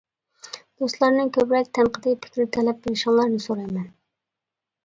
[0.83, 3.89] دوستلارنىڭ كۆپرەك تەنقىدىي پىكىر-تەلەپ بېرىشىڭلارنى سورايمەن.